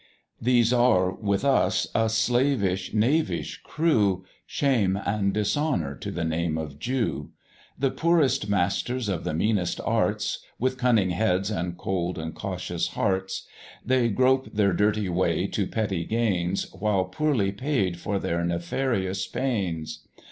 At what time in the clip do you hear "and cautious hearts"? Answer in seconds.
12.17-13.45